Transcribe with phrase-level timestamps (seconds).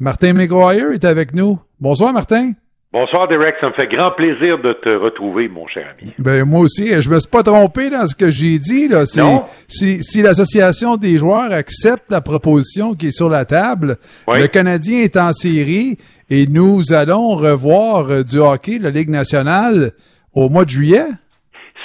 [0.00, 1.58] Martin McGuire est avec nous.
[1.78, 2.52] Bonsoir, Martin.
[2.92, 3.54] Bonsoir, Derek.
[3.62, 6.12] Ça me fait grand plaisir de te retrouver, mon cher ami.
[6.18, 7.00] Ben, moi aussi.
[7.00, 9.04] Je me suis pas trompé dans ce que j'ai dit, là.
[9.18, 9.42] Non.
[9.68, 14.40] Si, si l'association des joueurs accepte la proposition qui est sur la table, Oui.
[14.40, 15.98] le Canadien est en série
[16.30, 19.92] et nous allons revoir euh, du hockey, la Ligue nationale,
[20.34, 21.04] au mois de juillet.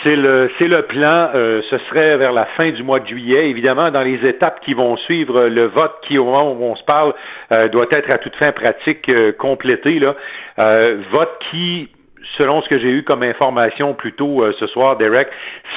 [0.05, 1.31] C'est le, c'est le plan.
[1.33, 3.49] euh, ce serait vers la fin du mois de juillet.
[3.49, 6.83] Évidemment, dans les étapes qui vont suivre, le vote qui, au moment où on se
[6.83, 7.13] parle,
[7.53, 9.97] euh, doit être à toute fin pratique euh, complété.
[9.99, 10.15] Là.
[10.61, 11.89] Euh, vote qui,
[12.37, 15.27] selon ce que j'ai eu comme information plus tôt euh, ce soir, Derek,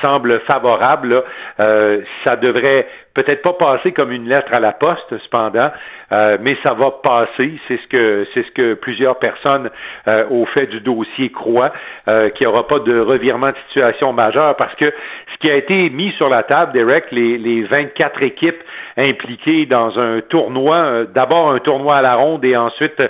[0.03, 1.15] semble favorable.
[1.15, 1.25] là.
[1.73, 2.87] Euh, ça devrait
[3.19, 5.67] peut-être pas passer comme une lettre à la poste, cependant,
[6.13, 7.59] euh, mais ça va passer.
[7.67, 9.71] C'est ce que c'est ce que plusieurs personnes
[10.07, 11.73] euh, au fait du dossier croient,
[12.09, 15.57] euh, qu'il n'y aura pas de revirement de situation majeur, parce que ce qui a
[15.57, 18.63] été mis sur la table, Derek, les, les 24 équipes
[18.97, 23.01] impliquées dans un tournoi, euh, d'abord un tournoi à la ronde et ensuite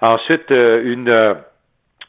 [0.00, 1.34] ensuite euh, une euh,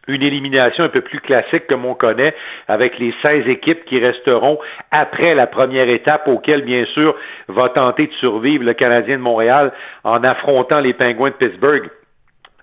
[0.09, 2.35] une élimination un peu plus classique comme on connaît,
[2.68, 4.60] avec les 16 équipes qui resteront
[4.91, 7.15] après la première étape, auquel, bien sûr,
[7.48, 9.71] va tenter de survivre le Canadien de Montréal
[10.04, 11.90] en affrontant les Pingouins de Pittsburgh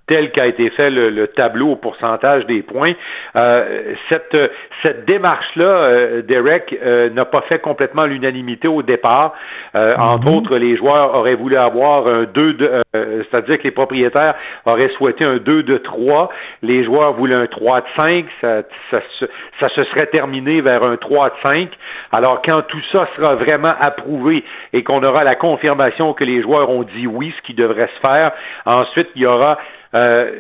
[0.07, 2.91] tel qu'a été fait le, le tableau au pourcentage des points.
[3.37, 4.37] Euh, cette
[4.85, 9.35] cette démarche-là, euh, Derek, euh, n'a pas fait complètement l'unanimité au départ.
[9.75, 13.71] Euh, Entre autres, les joueurs auraient voulu avoir un 2 de, euh, c'est-à-dire que les
[13.73, 14.35] propriétaires
[14.65, 16.29] auraient souhaité un 2 de 3.
[16.63, 18.27] Les joueurs voulaient un 3 de 5.
[18.41, 18.63] Ça,
[18.93, 19.25] ça, se-
[19.61, 21.69] ça se serait terminé vers un 3 de 5.
[22.13, 26.71] Alors, quand tout ça sera vraiment approuvé et qu'on aura la confirmation que les joueurs
[26.71, 28.31] ont dit oui, ce qui devrait se faire,
[28.67, 29.59] ensuite, il y aura
[29.97, 30.31] euh,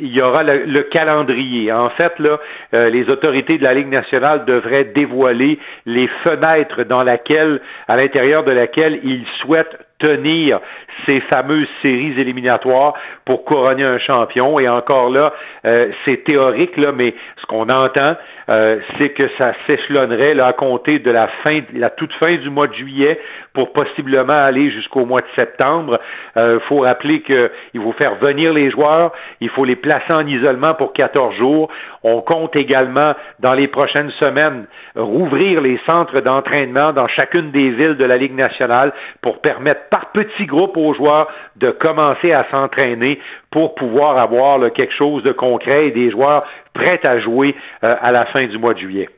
[0.00, 1.72] il y aura le, le calendrier.
[1.72, 2.38] En fait, là,
[2.74, 8.44] euh, les autorités de la Ligue nationale devraient dévoiler les fenêtres dans laquelle, à l'intérieur
[8.44, 10.60] de laquelle ils souhaitent tenir
[11.06, 12.94] ces fameuses séries éliminatoires
[13.24, 14.58] pour couronner un champion.
[14.58, 15.32] Et encore là,
[15.64, 18.16] euh, c'est théorique, là, mais ce qu'on entend,
[18.50, 22.66] euh, c'est que ça s'échelonnerait à compter de la fin, la toute fin du mois
[22.66, 23.20] de juillet
[23.52, 26.00] pour possiblement aller jusqu'au mois de septembre.
[26.34, 30.26] Il euh, faut rappeler qu'il faut faire venir les joueurs, il faut les placer en
[30.26, 31.70] isolement pour 14 jours.
[32.02, 33.08] On compte également
[33.38, 34.66] dans les prochaines semaines
[34.96, 40.10] rouvrir les centres d'entraînement dans chacune des villes de la Ligue nationale pour permettre par
[40.12, 45.86] petits groupes aux joueurs de commencer à s'entraîner pour pouvoir avoir quelque chose de concret
[45.86, 46.44] et des joueurs
[46.74, 47.54] prêts à jouer
[47.84, 49.08] euh, à la fin du mois de juillet.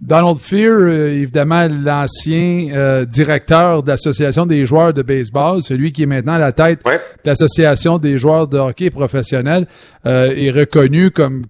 [0.00, 6.02] Donald Fear, euh, évidemment, l'ancien euh, directeur de l'Association des joueurs de baseball, celui qui
[6.02, 6.96] est maintenant à la tête Ouais.
[7.24, 9.66] de l'Association des joueurs de hockey professionnels,
[10.04, 11.44] euh, est reconnu comme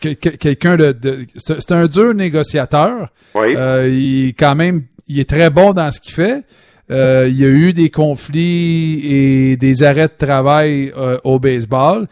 [0.00, 0.92] que- que- quelqu'un de...
[0.92, 3.08] de- c'est un dur négociateur.
[3.34, 3.54] Oui.
[3.56, 6.44] Euh, il est quand même, il est très bon dans ce qu'il fait.
[6.90, 12.06] Euh, il y a eu des conflits et des arrêts de travail euh, au baseball.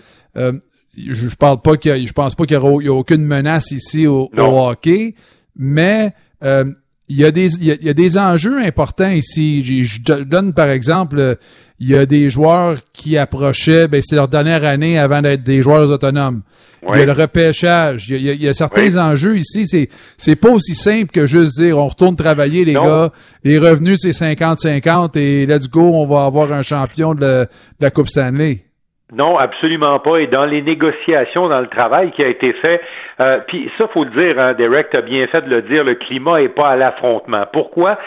[0.96, 4.06] Je, je parle pas qu'il a- je pense pas qu'il y, a aucune menace ici
[4.06, 5.14] au, au hockey,
[5.56, 6.12] mais
[6.42, 6.64] euh,
[7.08, 9.62] il y a des il y a, il y a des enjeux importants ici.
[9.84, 11.34] Je te donne par exemple, euh,
[11.78, 15.60] il y a des joueurs qui approchaient, ben c'est leur dernière année avant d'être des
[15.62, 16.42] joueurs autonomes.
[16.88, 18.08] Il y a le repêchage.
[18.08, 18.98] Il y a, il y a- il y a certains Oui.
[18.98, 19.66] enjeux ici.
[19.66, 22.82] C'est c'est pas aussi simple que juste dire on retourne travailler les Non.
[22.84, 23.12] gars.
[23.44, 27.48] Les revenus c'est 50-50 et let's go, on va avoir un champion de la, de
[27.80, 28.62] la Coupe Stanley.
[29.12, 30.18] Non, absolument pas.
[30.18, 32.80] Et dans les négociations, dans le travail qui a été fait,
[33.24, 36.34] euh, puis ça, faut le dire, hein, Derek, bien fait de le dire, le climat
[36.40, 37.44] est pas à l'affrontement.
[37.52, 37.98] Pourquoi?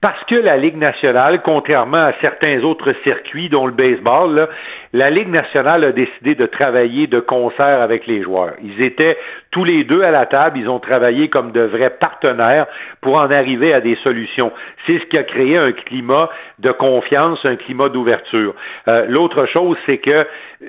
[0.00, 4.48] Parce que la Ligue nationale, contrairement à certains autres circuits, dont le baseball, là,
[4.96, 8.54] la Ligue nationale a décidé de travailler de concert avec les joueurs.
[8.62, 9.18] Ils étaient
[9.50, 12.66] tous les deux à la table, ils ont travaillé comme de vrais partenaires
[13.02, 14.52] pour en arriver à des solutions.
[14.86, 16.30] C'est ce qui a créé un climat
[16.60, 18.54] de confiance, un climat d'ouverture.
[18.88, 20.26] Euh, L'autre chose, c'est que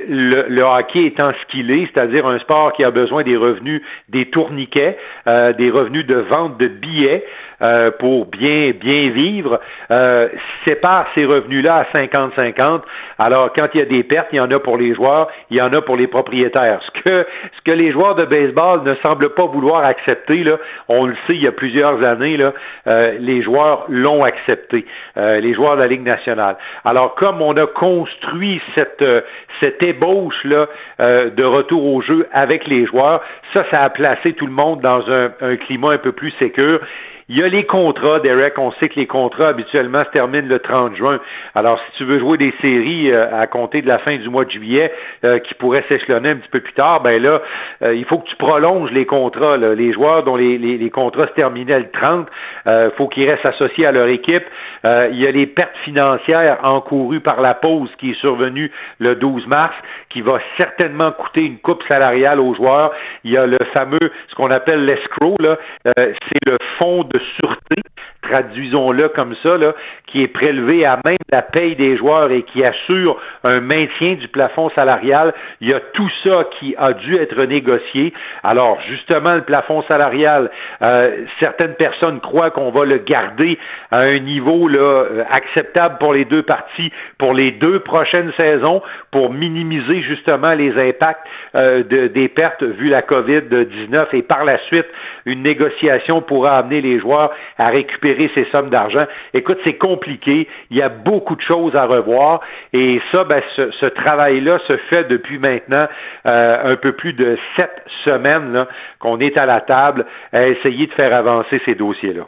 [0.10, 3.82] le, le hockey étant ce qu'il est, c'est-à-dire un sport qui a besoin des revenus
[4.10, 4.98] des tourniquets,
[5.30, 7.24] euh, des revenus de vente de billets
[7.62, 9.60] euh, pour bien bien vivre,
[9.92, 10.30] euh,
[10.68, 12.82] sépare ces revenus-là à 50-50.
[13.20, 15.58] Alors quand il y a des pertes, il y en a pour les joueurs, il
[15.58, 16.82] y en a pour les propriétaires.
[16.86, 17.26] Ce que
[17.56, 20.58] ce que les joueurs de baseball ne semblent pas vouloir accepter, là,
[20.88, 22.54] on le sait il y a plusieurs années, là,
[22.88, 24.86] euh, les joueurs l'ont accepté,
[25.18, 26.58] euh, les joueurs de la Ligue nationale.
[26.86, 29.22] Alors comme on a construit cette euh,
[29.62, 30.68] cette ébauche là
[31.02, 33.22] euh, de retour au jeu avec les joueurs,
[33.54, 36.80] ça, ça a placé tout le monde dans un, un climat un peu plus sécure.
[37.30, 38.58] Il y a les contrats, Derek.
[38.58, 41.20] On sait que les contrats habituellement se terminent le 30 juin.
[41.56, 44.46] Alors, si tu veux jouer des séries euh, à compter de la fin du mois
[44.46, 44.94] de juillet,
[45.26, 47.42] euh, qui pourraient s'échelonner un petit peu plus tard, ben là,
[47.84, 49.58] euh, il faut que tu prolonges les contrats.
[49.58, 52.30] Les joueurs dont les, les, contrats se terminaient le 30,
[52.66, 54.46] il faut qu'ils restent associés à leur équipe.
[54.86, 59.48] il y a les pertes financières encourues par la pause qui est survenue le 12
[59.48, 59.76] mars,
[60.18, 62.92] qui va certainement coûter une coupe salariale aux joueurs.
[63.24, 67.82] Il y a le fameux, ce qu'on appelle l'escrow, là, c'est le fonds de sûreté
[68.30, 69.74] traduisons-le comme ça, là,
[70.08, 74.28] qui est prélevé à même la paye des joueurs et qui assure un maintien du
[74.28, 75.34] plafond salarial.
[75.62, 78.14] Il y a tout ça qui a dû être négocié.
[78.44, 80.50] Alors, justement, le plafond salarial,
[80.84, 81.04] euh,
[81.42, 83.58] certaines personnes croient qu'on va le garder
[83.92, 88.82] à un niveau là, euh, acceptable pour les deux parties pour les deux prochaines saisons
[89.12, 91.26] pour minimiser justement les impacts
[91.56, 94.86] euh, de, des pertes vu la COVID-19 et par la suite,
[95.26, 99.06] une négociation pourra amener les joueurs à récupérer ces sommes d'argent.
[99.34, 100.48] Écoute, c'est compliqué.
[100.72, 102.42] Il y a beaucoup de choses à revoir
[102.74, 105.86] et ça, ben, ce, travail-là se fait depuis maintenant
[106.28, 107.72] euh, un peu plus de sept
[108.08, 108.66] semaines
[109.00, 112.28] qu'on est à la table à essayer de faire avancer ces dossiers-là.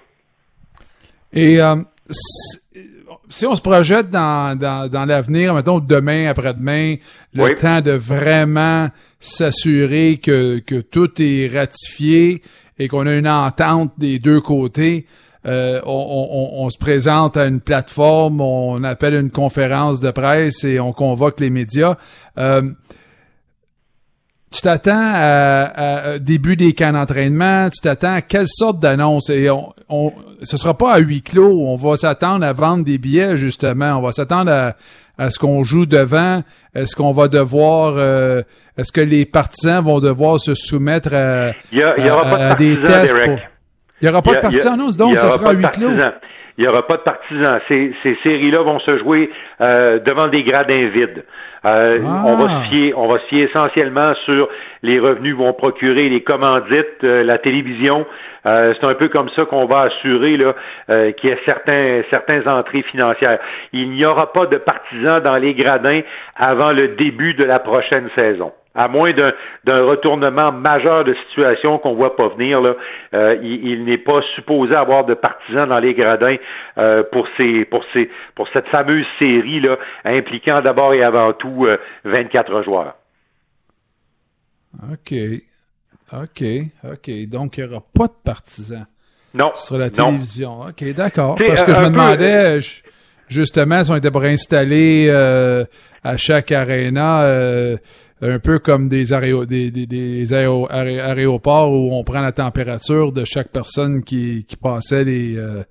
[1.32, 1.76] Et euh,
[3.30, 6.96] si on se projette dans, dans, l'avenir, mettons demain, après-demain,
[7.34, 8.88] le temps de vraiment
[9.20, 12.42] s'assurer que, que tout est ratifié
[12.80, 15.06] et qu'on a une entente des deux côtés,
[15.48, 20.92] euh, on, se présente à une plateforme, on appelle une conférence de presse et on
[20.92, 21.96] convoque les médias.
[22.38, 22.62] Euh,
[24.52, 29.30] tu t'attends à, début des camps d'entraînement, tu t'attends à quelle sorte d'annonce?
[29.30, 32.98] Et on, on ce sera pas à huis clos, on va s'attendre à vendre des
[32.98, 34.76] billets justement, on va s'attendre à,
[35.18, 36.44] à ce qu'on joue devant,
[36.74, 38.42] est-ce qu'on va devoir euh,
[38.78, 42.82] est-ce que les partisans vont devoir se soumettre à, il y, aura pas de des
[42.82, 43.16] tests
[44.02, 45.90] Il n'y aura pas de partisans, non, donc ça sera à huis clos.
[46.58, 47.58] Il n'y aura pas de partisans.
[47.70, 49.32] Ces, ces séries-là vont se jouer
[49.62, 51.24] euh, devant des gradins vides.
[51.66, 52.70] Euh, on va se ah.
[52.70, 54.48] fier, on va se fier essentiellement sur
[54.82, 58.06] les revenus vont procurer les commandites, euh, la télévision.
[58.46, 60.48] Euh, c'est un peu comme ça qu'on va assurer là
[61.14, 63.40] qu'il y ait certains certaines entrées financières.
[63.74, 66.02] Il n'y aura pas de partisans dans les gradins
[66.36, 71.96] avant le début de la prochaine saison à moins d'un retournement majeur de situation qu'on
[71.96, 72.76] voit pas venir, là,
[73.14, 76.38] euh, il, n'est pas supposé avoir de partisans dans les gradins
[76.78, 81.66] euh, pour ces, pour ces, pour cette fameuse série là, impliquant d'abord et avant tout
[82.06, 82.96] 24 euh, joueurs.
[84.94, 85.14] OK.
[86.14, 86.44] OK.
[86.86, 87.30] OK.
[87.30, 88.86] Donc, il n'y aura pas de partisans.
[89.34, 89.52] Non.
[89.56, 90.62] Sur la télévision.
[90.62, 91.38] OK, d'accord.
[91.46, 92.60] Parce que je me demandais,
[93.28, 97.78] justement, si on était pour installer à chaque aréna
[98.22, 99.06] un peu comme des,
[99.48, 105.38] des, des, aéroports où on prend la température de chaque personne qui, qui passait les
[105.38, 105.64] euh,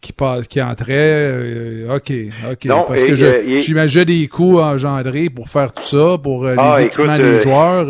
[0.00, 2.12] qui passe qui entrait euh, ok
[2.52, 3.14] ok parce que
[3.58, 7.86] j'imagine des coûts engendrés pour faire tout ça pour euh, les ah, équipements des joueurs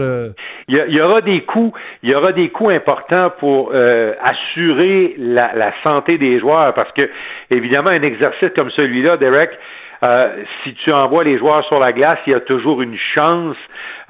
[0.66, 5.72] il y, aura des coûts il y aura des coûts importants pour assurer la, la
[5.84, 7.04] santé des joueurs parce que
[7.50, 9.50] évidemment un exercice comme celui-là Derek
[10.02, 13.56] euh, si tu envoies les joueurs sur la glace, il y a toujours une chance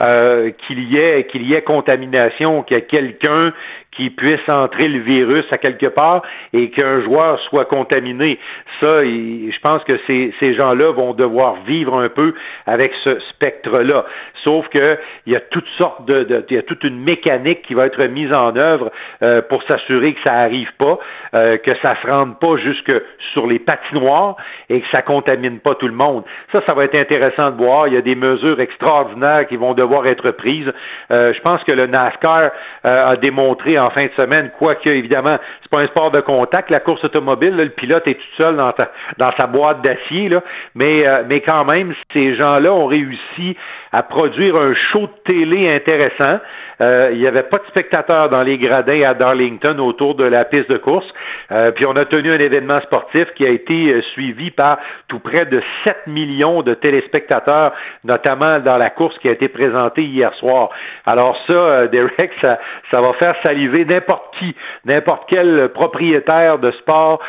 [0.04, 3.52] euh, qu'il y ait qu'il y ait contamination, qu'il y ait quelqu'un
[3.96, 6.22] qui puisse entrer le virus à quelque part
[6.52, 8.38] et qu'un joueur soit contaminé.
[8.82, 12.34] Ça, je pense que ces, gens-là vont devoir vivre un peu
[12.66, 14.04] avec ce spectre-là.
[14.42, 17.74] Sauf que il y a toutes sortes de, il y a toute une mécanique qui
[17.74, 18.90] va être mise en œuvre
[19.22, 20.98] euh, pour s'assurer que ça arrive pas,
[21.38, 22.94] euh, que ça se rende pas jusque
[23.32, 24.36] sur les patinoires
[24.70, 26.24] et que ça contamine pas tout le monde.
[26.52, 27.88] Ça, ça va être intéressant de voir.
[27.88, 30.72] Il y a des mesures extraordinaires qui vont devoir être prises.
[31.12, 32.50] Euh, je pense que le NASCAR
[32.82, 36.80] a démontré en fin de semaine, quoique évidemment, c'est pas un sport de contact, la
[36.80, 38.69] course automobile, le pilote est tout seul dans,
[39.18, 40.42] dans sa boîte d'acier, là,
[40.74, 40.98] mais,
[41.28, 43.56] mais quand même, ces gens-là ont réussi
[43.92, 46.38] à produire un show de télé intéressant.
[46.80, 50.44] Euh, il n'y avait pas de spectateurs dans les gradins à Darlington autour de la
[50.44, 51.06] piste de course.
[51.52, 54.78] Euh, puis on a tenu un événement sportif qui a été euh, suivi par
[55.08, 57.72] tout près de 7 millions de téléspectateurs,
[58.04, 60.70] notamment dans la course qui a été présentée hier soir.
[61.04, 62.58] Alors ça, Derek, ça,
[62.92, 64.54] ça va faire saliver n'importe qui,
[64.86, 67.20] n'importe quel propriétaire de sport,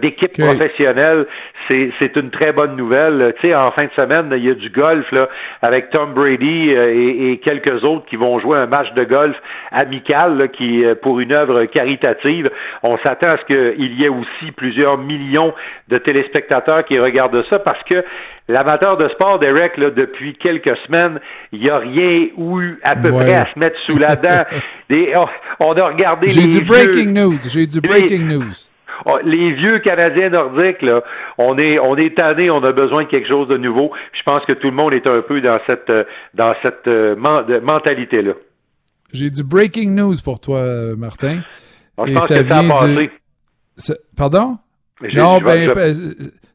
[0.00, 1.26] d'équipe professionnelle.
[1.70, 3.34] C'est, c'est une très bonne nouvelle.
[3.40, 5.28] Tu sais, en fin de semaine, il y a du golf là,
[5.62, 9.36] avec Tom Brady et, et quelques autres qui vont jouer un match de golf
[9.72, 12.46] amical qui euh, pour une œuvre caritative.
[12.82, 15.52] On s'attend à ce qu'il y ait aussi plusieurs millions
[15.88, 18.04] de téléspectateurs qui regardent ça parce que
[18.48, 21.20] l'amateur de sport, Derek, là, depuis quelques semaines,
[21.52, 24.44] il n'y a rien eu à peu près à se mettre sous la dent.
[24.88, 25.26] Oh,
[25.64, 27.38] on a regardé J'ai du breaking news.
[27.48, 28.52] J'ai du breaking news.
[29.24, 31.02] Les vieux Canadiens nordiques, là,
[31.38, 33.90] on est, on est tanné, on a besoin de quelque chose de nouveau.
[34.12, 35.92] Je pense que tout le monde est un peu dans cette,
[36.34, 38.32] dans cette mentalité-là.
[39.12, 40.62] J'ai du breaking news pour toi,
[40.96, 41.40] Martin.
[41.96, 43.10] Ah, je pense que ça a passé.
[44.16, 44.58] Pardon?
[45.14, 45.72] Non, ben,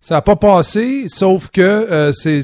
[0.02, 2.42] ça n'a pas passé, sauf que euh, c'est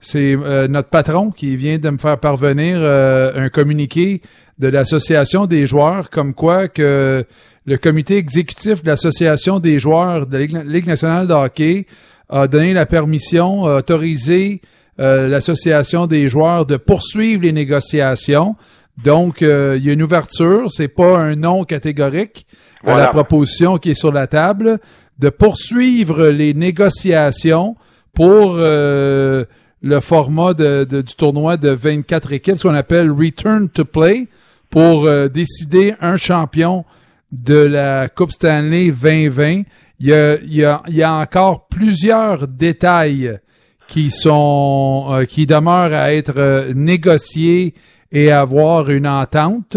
[0.00, 4.20] c'est euh, notre patron qui vient de me faire parvenir euh, un communiqué
[4.58, 7.24] de l'association des joueurs, comme quoi que
[7.66, 11.86] le comité exécutif de l'association des joueurs de la Ligue nationale de hockey
[12.28, 14.60] a donné la permission, a autorisé
[14.98, 18.56] l'association des joueurs de poursuivre les négociations.
[19.02, 22.46] Donc, il y a une ouverture, c'est pas un non catégorique
[22.86, 24.78] à la proposition qui est sur la table
[25.18, 27.76] de poursuivre les négociations
[28.12, 29.44] pour euh,
[29.82, 34.28] le format de, du tournoi de 24 équipes, ce qu'on appelle Return to Play,
[34.70, 36.84] pour euh, décider un champion
[37.34, 39.62] de la Coupe Stanley 2020.
[40.00, 40.08] Il
[40.48, 43.38] y a, encore plusieurs détails
[43.86, 47.74] qui sont euh, qui demeurent à être négociés
[48.12, 49.76] et avoir une entente.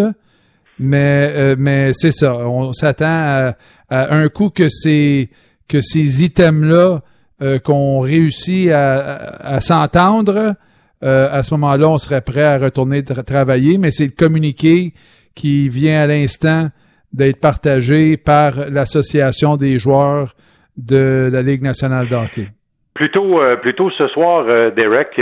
[0.80, 2.36] Mais, euh, mais c'est ça.
[2.48, 3.56] On s'attend à,
[3.90, 5.30] un coup que ces,
[5.68, 7.02] que ces items-là
[7.42, 10.56] euh, qu'on réussit à, s'entendre,
[11.04, 13.78] euh, à ce moment-là, on serait prêt à retourner travailler.
[13.78, 14.94] Mais c'est le communiqué
[15.36, 16.70] qui vient à l'instant
[17.14, 20.34] d'être partagé par l'Association des joueurs
[20.78, 22.48] de la Ligue nationale de hockey.
[22.94, 24.46] Plutôt, plutôt ce soir,
[24.76, 25.20] Derek,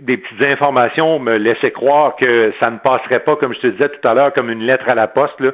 [0.00, 3.88] des petites informations me laissaient croire que ça ne passerait pas, comme je te disais
[3.88, 5.50] tout à l'heure, comme une lettre à la poste, là,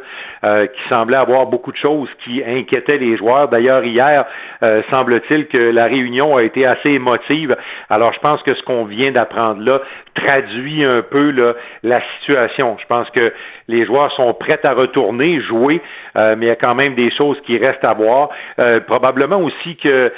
[0.49, 3.49] euh, qui semblait avoir beaucoup de choses qui inquiétaient les joueurs.
[3.49, 4.25] D'ailleurs, hier,
[4.63, 7.57] euh, semble-t-il que la réunion a été assez émotive.
[7.89, 9.81] Alors, je pense que ce qu'on vient d'apprendre là
[10.15, 12.77] traduit un peu là, la situation.
[12.81, 13.33] Je pense que
[13.71, 15.81] les joueurs sont prêts à retourner, jouer,
[16.17, 18.31] euh, mais il y a quand même des choses qui restent à voir.
[18.87, 20.13] probablement aussi que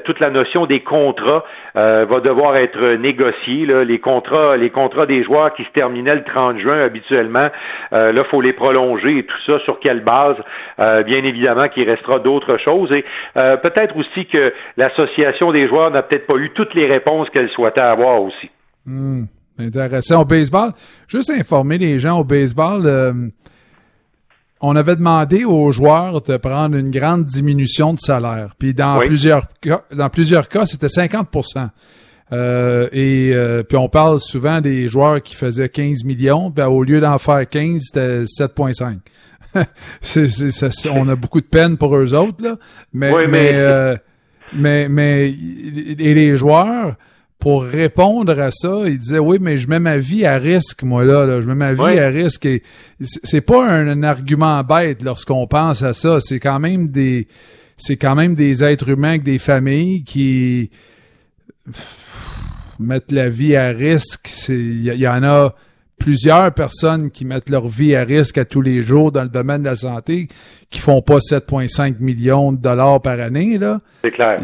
[0.00, 1.44] toute la notion des contrats
[1.74, 6.58] va devoir être négociée les contrats, les contrats des joueurs qui se terminaient le 30
[6.58, 7.46] juin habituellement,
[7.92, 10.36] euh, là, faut les prolonger et tout ça, sur quelle base?
[10.84, 12.92] Euh, bien évidemment qu'il restera d'autres choses.
[12.92, 13.04] Et
[13.42, 17.48] euh, peut-être aussi que l'association des joueurs n'a peut-être pas eu toutes les réponses qu'elle
[17.50, 18.50] souhaitait avoir aussi.
[18.86, 19.24] Hmm,
[19.58, 20.22] intéressant.
[20.22, 20.72] Au baseball,
[21.08, 23.12] juste informer les gens au baseball, euh,
[24.60, 28.54] on avait demandé aux joueurs de prendre une grande diminution de salaire.
[28.58, 31.68] Puis dans plusieurs cas, dans plusieurs cas, c'était 50%
[32.32, 36.82] euh, et euh, puis on parle souvent des joueurs qui faisaient 15 millions, ben au
[36.82, 38.96] lieu d'en faire 15, c'était 7.5.
[40.00, 42.56] c'est, on a beaucoup de peine pour eux autres là,
[42.92, 43.94] mais mais euh,
[44.54, 46.96] mais, mais, et les joueurs
[47.38, 51.04] pour répondre à ça, ils disaient oui, mais je mets ma vie à risque moi
[51.04, 52.62] là, je mets ma vie à risque et
[53.02, 57.28] c'est pas un, un argument bête lorsqu'on pense à ça, c'est quand même des
[57.76, 60.70] c'est quand même des êtres humains avec des familles qui
[62.78, 65.54] mettre la vie à risque, il y, en a
[65.98, 69.62] plusieurs personnes qui mettent leur vie à risque à tous les jours dans le domaine
[69.62, 70.28] de la santé,
[70.70, 73.80] qui font pas 7,5 millions de dollars par année là.
[74.02, 74.40] C'est clair.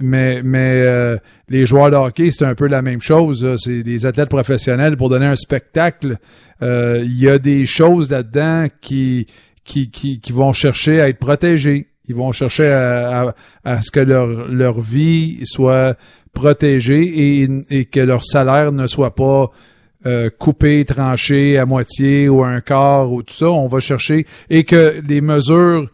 [0.00, 1.16] Mais mais euh,
[1.48, 3.56] les joueurs de hockey, c'est un peu la même chose.
[3.62, 6.16] C'est des athlètes professionnels pour donner un spectacle.
[6.62, 9.26] Euh, il y a des choses là-dedans qui,
[9.64, 11.88] qui, qui, qui vont chercher à être protégés.
[12.08, 13.34] Ils vont chercher à,
[13.64, 15.96] à, ce que leur, leur vie soit
[16.32, 19.50] protégés et, que leur salaire ne soit pas
[20.04, 23.50] euh, coupé, tranché à moitié ou un quart ou tout ça.
[23.50, 25.90] On va chercher et que les mesures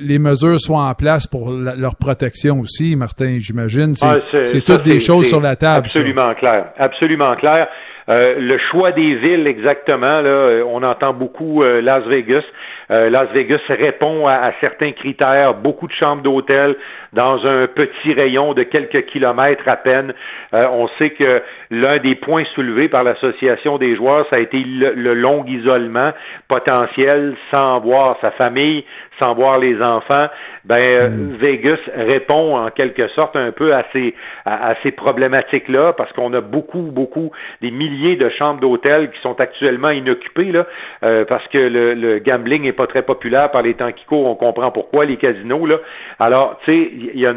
[0.00, 3.94] les mesures soient en place pour leur protection aussi, Martin, j'imagine.
[3.94, 5.86] C'est, ah, toutes des choses sur la table.
[5.86, 6.72] Absolument clair.
[6.78, 7.68] Absolument clair.
[8.08, 12.42] Euh, le choix des villes, exactement, là, euh, on entend beaucoup Las Vegas.
[12.90, 16.76] Las Vegas répond à, certains critères, beaucoup de chambres d'hôtel,
[17.12, 20.14] dans un petit rayon de quelques kilomètres à peine.
[20.54, 24.58] Euh, on sait que l'un des points soulevés par l'association des joueurs, ça a été
[24.58, 26.10] le, long isolement
[26.48, 28.84] potentiel sans voir sa famille,
[29.20, 30.26] sans voir les enfants.
[30.64, 31.36] Ben euh, mm.
[31.36, 34.14] Vegas répond en quelque sorte un peu à ces
[34.46, 39.38] à, ces problématiques-là parce qu'on a beaucoup beaucoup des milliers de chambres d'hôtel qui sont
[39.40, 40.66] actuellement inoccupées là
[41.02, 44.26] euh, parce que le, le gambling est pas très populaire par les temps qui courent.
[44.26, 45.78] On comprend pourquoi les casinos là.
[46.20, 47.34] Alors tu sais il y a,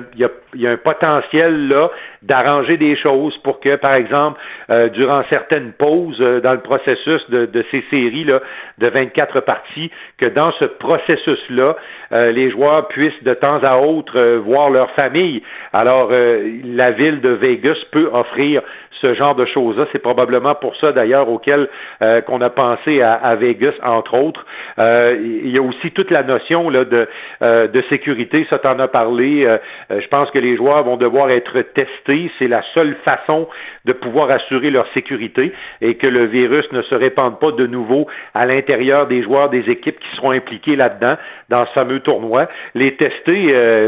[0.56, 1.90] y a, un potentiel là
[2.22, 7.22] d'arranger des choses pour que, par exemple, euh, durant certaines pauses euh, dans le processus
[7.30, 8.42] de, de, ces séries là
[8.78, 11.76] de 24 parties, que dans ce processus-là,
[12.12, 15.42] euh, les joueurs puissent de temps à autre voir leur famille.
[15.74, 18.62] Alors, la ville de Vegas peut offrir
[19.02, 19.86] ce genre de choses-là.
[19.92, 21.68] C'est probablement pour ça d'ailleurs auquel
[22.02, 24.46] euh, qu'on a pensé à, Vegas, entre autres.
[24.80, 27.08] Euh, il y a aussi toute la notion là, de,
[27.44, 29.42] euh, de sécurité, ça t'en a parlé.
[29.90, 32.32] je pense que les joueurs vont devoir être testés.
[32.40, 33.48] C'est la seule façon
[33.86, 38.08] de pouvoir assurer leur sécurité et que le virus ne se répande pas de nouveau
[38.34, 41.16] à l'intérieur des joueurs des équipes qui seront impliqués là-dedans,
[41.50, 42.42] dans ce fameux tournoi.
[42.74, 43.48] Les tester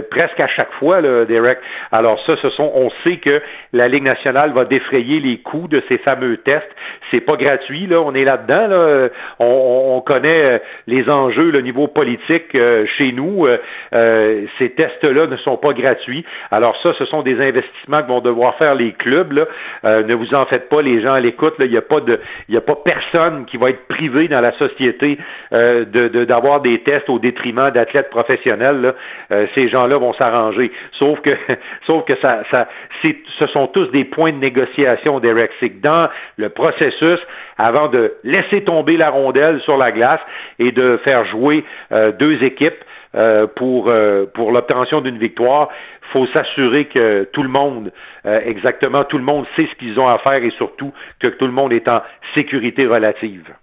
[0.09, 1.57] presque à chaque fois, là, Derek.
[1.91, 3.41] Alors ça, ce sont, on sait que
[3.73, 6.69] la Ligue nationale va défrayer les coûts de ces fameux tests.
[7.11, 8.01] C'est pas gratuit, là.
[8.01, 9.09] On est là-dedans, là.
[9.39, 13.45] On, connaît euh, les enjeux, le niveau politique euh, chez nous.
[13.45, 16.25] Euh, ces tests-là ne sont pas gratuits.
[16.51, 19.31] Alors ça, ce sont des investissements que vont devoir faire les clubs.
[19.31, 19.45] Là.
[19.87, 21.55] Ne vous en faites pas, les gens à l'écoute.
[21.59, 24.57] Il n'y a pas de, il a pas personne qui va être privé dans la
[24.57, 25.17] société
[25.51, 28.93] de d'avoir des tests au détriment d'athlètes professionnels.
[29.29, 30.71] ces gens-là vont s'arranger.
[30.99, 31.31] Sauf que,
[31.89, 32.67] sauf que ça, ça,
[33.03, 35.21] ce sont tous des points de négociation.
[35.59, 37.19] C'est que dans le processus,
[37.57, 40.21] avant de laisser tomber la rondelle sur la glace
[40.59, 42.83] et de faire jouer euh, deux équipes
[43.15, 45.69] euh, pour, euh, pour l'obtention d'une victoire,
[46.13, 47.91] faut s'assurer que tout le monde,
[48.25, 51.53] exactement tout le monde sait ce qu'ils ont à faire et surtout que tout le
[51.53, 52.01] monde est en
[52.35, 53.53] sécurité relative.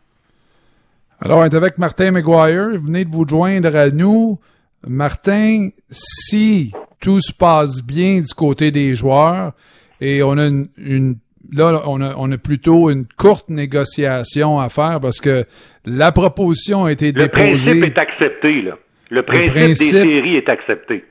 [1.20, 2.80] Alors, on est avec Martin McGuire.
[2.86, 4.38] Venez de vous joindre à nous.
[4.86, 9.52] Martin, si tout se passe bien du côté des joueurs
[10.00, 11.16] et on a une
[11.52, 15.44] là, on a, on a plutôt une courte négociation à faire parce que
[15.84, 17.74] la proposition a été déposée.
[17.74, 18.78] Le principe est accepté, là.
[19.10, 21.04] Le principe, des séries est accepté.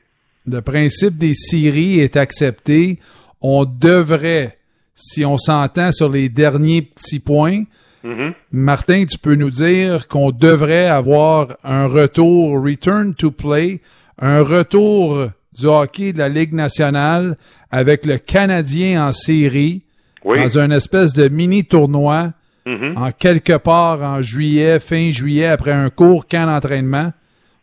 [0.46, 3.00] Le principe des séries est accepté.
[3.42, 4.58] On devrait,
[4.96, 7.64] si on s'entend sur les derniers petits points,
[8.04, 8.34] mm-hmm.
[8.52, 13.82] Martin, tu peux nous dire qu'on devrait avoir un retour, return to play,
[14.20, 17.38] un retour du hockey de la Ligue nationale
[17.72, 19.84] avec le Canadien en série
[20.26, 22.32] dans un espèce de mini tournoi
[22.66, 22.98] mm-hmm.
[22.98, 27.14] en quelque part en juillet, fin juillet, après un court camp d'entraînement.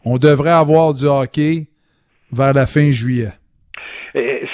[0.04, 1.66] On devrait avoir du hockey
[2.32, 3.28] vers la fin juillet.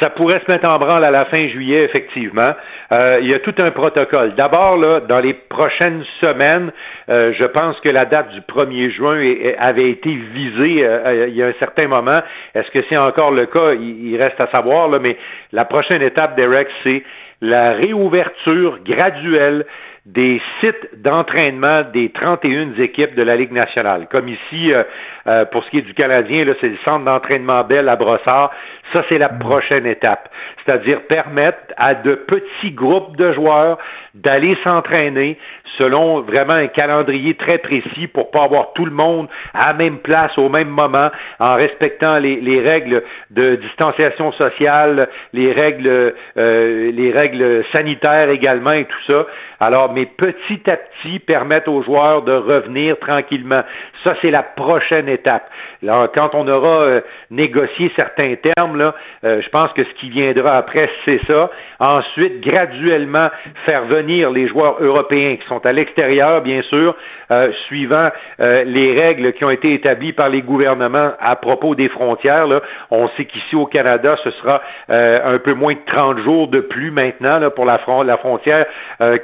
[0.03, 2.51] Ça pourrait se mettre en branle à la fin juillet, effectivement.
[2.93, 4.35] Euh, il y a tout un protocole.
[4.35, 6.71] D'abord, là, dans les prochaines semaines,
[7.09, 11.43] euh, je pense que la date du 1er juin avait été visée euh, il y
[11.43, 12.19] a un certain moment.
[12.55, 13.73] Est-ce que c'est encore le cas?
[13.81, 15.17] Il, reste à savoir, là, mais
[15.53, 17.03] la prochaine étape, Derek, c'est
[17.41, 19.65] la réouverture graduelle
[20.07, 24.07] des sites d'entraînement des 31 équipes de la Ligue nationale.
[24.15, 24.85] Comme ici, euh,
[25.27, 28.53] euh, pour ce qui est du Canadien, là, c'est le centre d'entraînement Bell à Brossard.
[28.95, 29.39] Ça, c'est la mm.
[29.41, 30.29] prochaine étape.
[30.65, 33.79] C'est-à-dire permettre à de petits groupes de joueurs
[34.15, 35.39] d'aller s'entraîner
[35.79, 39.99] selon vraiment un calendrier très précis pour pas avoir tout le monde à la même
[39.99, 41.09] place au même moment
[41.39, 48.73] en respectant les, les règles de distanciation sociale, les règles euh, les règles sanitaires également
[48.73, 49.27] et tout ça.
[49.61, 53.63] Alors, mais petit à petit permettre aux joueurs de revenir tranquillement.
[54.05, 55.49] Ça, c'est la prochaine étape.
[55.83, 60.11] Alors, quand on aura euh, négocié certains termes, là, euh, je pense que ce qui
[60.11, 61.51] viendra après, c'est ça.
[61.79, 63.27] Ensuite, graduellement,
[63.69, 66.95] faire venir les joueurs européens qui sont à l'extérieur, bien sûr,
[67.33, 68.07] euh, suivant
[68.39, 72.47] les règles qui ont été établies par les gouvernements à propos des frontières.
[72.47, 72.61] Là.
[72.91, 76.91] On sait qu'ici au Canada, ce sera un peu moins de 30 jours de plus
[76.91, 77.79] maintenant là, pour la,
[78.19, 78.65] frontière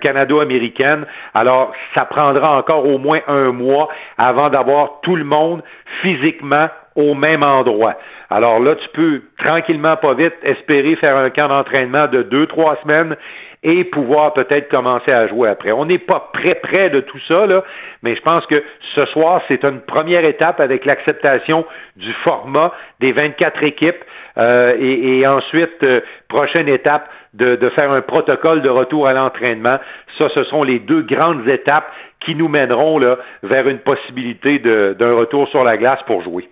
[0.00, 1.06] canado-américaine.
[1.34, 4.61] Alors, ça prendra encore au moins un mois avant d'avoir
[5.02, 5.62] tout le monde
[6.02, 7.96] physiquement au même endroit.
[8.30, 12.78] Alors là, tu peux tranquillement, pas vite, espérer faire un camp d'entraînement de deux, trois
[12.82, 13.16] semaines
[13.62, 15.70] et pouvoir peut-être commencer à jouer après.
[15.70, 17.62] On n'est pas près près de tout ça, là,
[18.02, 18.56] mais je pense que
[18.96, 21.64] ce soir, c'est une première étape avec l'acceptation
[21.96, 24.04] du format des 24 équipes
[24.38, 29.76] euh, et, ensuite, euh, prochaine étape, de faire un protocole de retour à l'entraînement.
[30.18, 31.90] Ça, ce sont les deux grandes étapes
[32.24, 36.48] qui nous mèneront là, vers une possibilité d'un retour sur la glace pour jouer.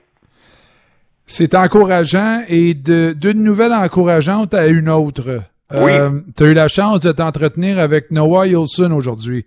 [1.27, 5.43] C'est encourageant et d'une nouvelle encourageante à une autre.
[5.73, 9.47] Euh, tu as eu la chance de t'entretenir avec Noah Wilson aujourd'hui.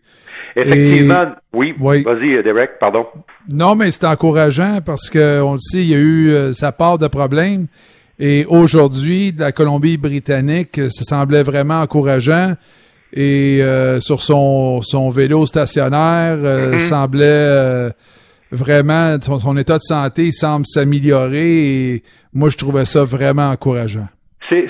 [0.55, 1.73] Effectivement, oui.
[1.77, 3.05] Vas-y, Derek, pardon.
[3.49, 6.71] Non, mais c'est encourageant parce que on le sait, il y a eu euh, sa
[6.71, 7.67] part de problèmes.
[8.19, 12.53] Et aujourd'hui, de la Colombie-Britannique, ça semblait vraiment encourageant
[13.13, 16.79] et euh, sur son, son vélo stationnaire euh, mm-hmm.
[16.79, 17.89] semblait euh,
[18.51, 24.07] vraiment, son état de santé semble s'améliorer et moi, je trouvais ça vraiment encourageant.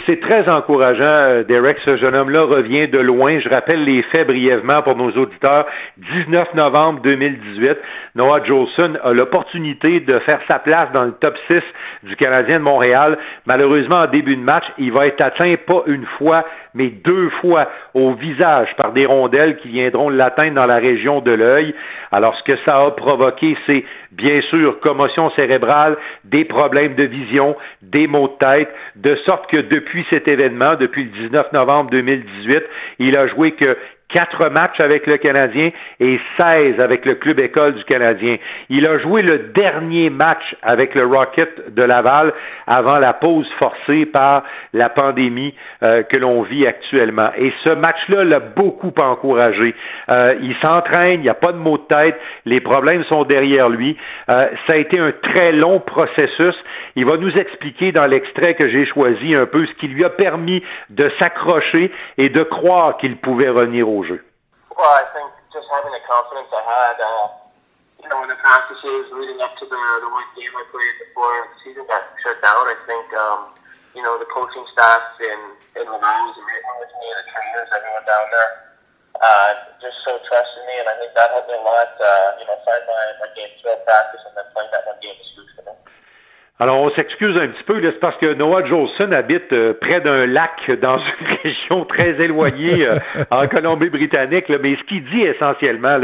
[0.05, 1.77] C'est très encourageant, euh, Derek.
[1.85, 3.39] Ce jeune homme-là revient de loin.
[3.39, 5.65] Je rappelle les faits brièvement pour nos auditeurs.
[5.97, 7.81] 19 novembre 2018,
[8.15, 11.59] Noah Jolson a l'opportunité de faire sa place dans le top 6
[12.03, 13.17] du Canadien de Montréal.
[13.45, 17.69] Malheureusement, en début de match, il va être atteint pas une fois, mais deux fois
[17.93, 21.75] au visage par des rondelles qui viendront l'atteindre dans la région de l'œil.
[22.11, 23.83] Alors, ce que ça a provoqué, c'est
[24.15, 29.61] bien sûr commotion cérébrale, des problèmes de vision, des maux de tête, de sorte que
[29.61, 32.63] depuis cet événement, depuis le 19 novembre 2018,
[32.99, 33.77] il a joué que
[34.13, 38.37] quatre matchs avec le Canadien et 16 avec le club école du Canadien.
[38.69, 42.33] Il a joué le dernier match avec le Rocket de Laval
[42.67, 45.53] avant la pause forcée par la pandémie
[45.85, 47.29] euh, que l'on vit actuellement.
[47.37, 49.73] Et ce match-là l'a beaucoup encouragé.
[50.11, 53.69] Euh, il s'entraîne, il n'y a pas de mots de tête, les problèmes sont derrière
[53.69, 53.97] lui.
[54.31, 56.55] Euh, ça a été un très long processus.
[56.95, 60.09] Il va nous expliquer dans l'extrait que j'ai choisi un peu ce qui lui a
[60.09, 64.19] permis de s'accrocher et de croire qu'il pouvait revenir au jeu.
[64.73, 67.25] Well, I think just having the confidence I had, uh,
[68.01, 71.47] you know, in the practices leading up to the the one game I played before
[71.47, 73.53] the season got shut down, I think, um,
[73.93, 75.39] you know, the coaching staff in
[75.77, 78.51] in Laval was amazing with me, the trainers, everyone down there,
[79.21, 81.93] uh, just so trusted me, and I think that helped me a lot.
[82.01, 85.15] Uh, you know, find my my game through practice and then playing that one game
[85.15, 85.82] was huge for me.
[86.59, 90.27] Alors, on s'excuse un petit peu, c'est parce que Noah Jolson habite euh, près d'un
[90.27, 94.49] lac dans une région très éloignée euh, en Colombie-Britannique.
[94.61, 95.97] Mais ce qu'il dit essentiellement,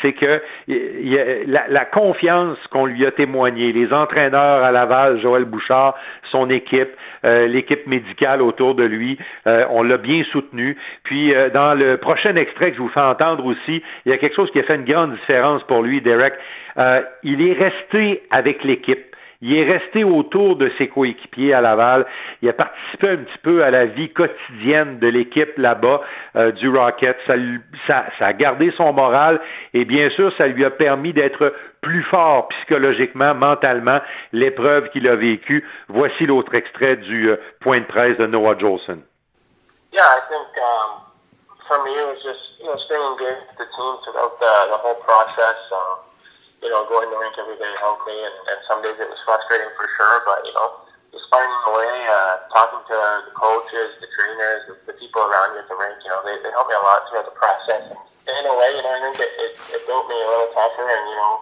[0.00, 5.20] c'est que y a, la, la, confiance qu'on lui a témoignée, les entraîneurs à Laval,
[5.20, 5.94] Joël Bouchard,
[6.30, 6.88] son équipe,
[7.26, 10.78] euh, l'équipe médicale autour de lui, on l'a bien soutenu.
[11.04, 14.34] Puis, dans le prochain extrait que je vous fais entendre aussi, il y a quelque
[14.34, 16.32] chose qui a fait une grande différence pour lui, Derek.
[17.22, 19.09] il est resté avec l'équipe.
[19.42, 22.04] Il est resté autour de ses coéquipiers à Laval.
[22.42, 26.02] Il a participé un petit peu à la vie quotidienne de l'équipe là-bas
[26.36, 27.16] euh, du Rocket.
[27.86, 29.40] Ça, a gardé son moral
[29.72, 34.00] et bien sûr, ça lui a permis d'être plus fort psychologiquement, mentalement,
[34.32, 35.66] l'épreuve qu'il a vécue.
[35.88, 39.02] Voici l'autre extrait du euh, point de presse de Noah Jolson.
[39.92, 41.00] Yeah, I think um,
[41.66, 45.74] for me it was just you know staying engaged with the team throughout the, the.
[45.74, 46.09] Um,
[46.60, 49.08] you know, going to the rink every day helped me, and, and some days it
[49.08, 52.96] was frustrating for sure, but, you know, just finding a way, uh, talking to
[53.26, 56.36] the coaches, the trainers, the, the people around you at the rink, you know, they,
[56.44, 57.82] they helped me a lot throughout the process.
[58.28, 60.52] And in a way, you know, I think it, it, it built me a little
[60.52, 61.32] tougher, and, you know,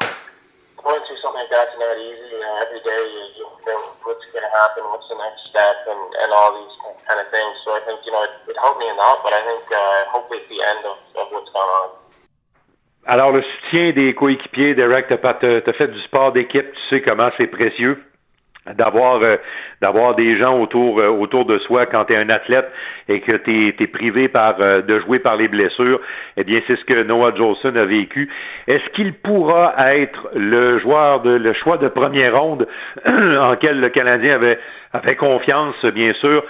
[0.79, 2.39] going through something like that's not easy.
[2.39, 5.77] You know, every day you, you think what's going to happen, what's the next step,
[5.91, 7.59] and, and all these kind of things.
[7.67, 10.01] So I think, you know, it, it helped me a lot, but I think uh,
[10.15, 11.89] hopefully it's the end of, of what's gone on.
[13.11, 17.31] Alors, le soutien des coéquipiers, Derek, tu as, fait du sport d'équipe, tu sais comment
[17.39, 17.97] c'est précieux
[18.77, 19.39] d'avoir euh,
[19.81, 22.71] d'avoir des gens autour euh, autour de soi quand tu es un athlète
[23.09, 26.03] et que tu es, privé par euh, de jouer par les blessures,
[26.37, 28.29] eh bien c'est ce que Noah Jolson a vécu.
[28.67, 32.69] Est-ce qu'il pourra être le joueur de le choix de première ronde
[33.07, 34.59] en quel le Canadien avait
[34.93, 36.45] avait confiance bien sûr?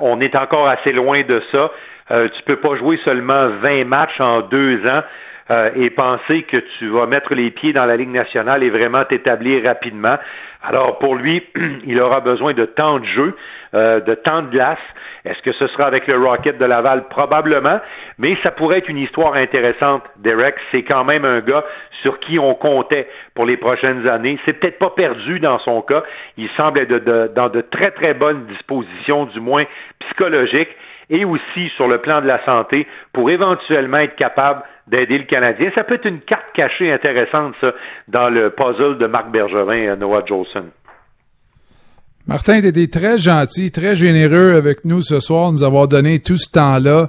[0.00, 1.70] on est encore assez loin de ça.
[2.08, 5.02] tu peux pas jouer seulement 20 matchs en deux ans
[5.50, 9.02] euh, et penser que tu vas mettre les pieds dans la Ligue nationale et vraiment
[9.08, 10.16] t'établir rapidement.
[10.62, 11.42] Alors pour lui,
[11.86, 13.36] il aura besoin de temps de jeu,
[13.74, 14.78] euh, de temps de glace.
[15.24, 17.08] Est-ce que ce sera avec le Rocket de Laval?
[17.08, 17.80] Probablement,
[18.18, 20.54] mais ça pourrait être une histoire intéressante, Derek.
[20.70, 21.64] C'est quand même un gars
[22.02, 24.38] sur qui on comptait pour les prochaines années.
[24.44, 26.02] C'est peut-être pas perdu dans son cas.
[26.36, 29.64] Il semble être dans de très, très bonnes dispositions, du moins
[30.00, 30.74] psychologiques,
[31.10, 35.70] et aussi sur le plan de la santé, pour éventuellement être capable d'aider le Canadien.
[35.76, 37.72] Ça peut être une carte cachée intéressante, ça,
[38.08, 40.66] dans le puzzle de Marc Bergevin et Noah Jolson.
[42.26, 46.36] Martin, tu étais très gentil, très généreux avec nous ce soir, nous avoir donné tout
[46.36, 47.08] ce temps-là.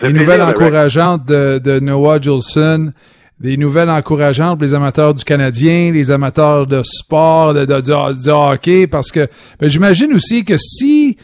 [0.00, 2.92] Des nouvelles encourageantes de, Noah Jolson,
[3.40, 8.86] des nouvelles encourageantes pour les amateurs du Canadien, les amateurs de sport, de, de, hockey,
[8.86, 9.26] parce que
[9.58, 11.18] ben, j'imagine aussi que si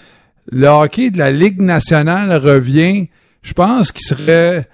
[0.51, 3.09] le hockey de la Ligue nationale revient,
[3.43, 4.69] je pense qu'il serait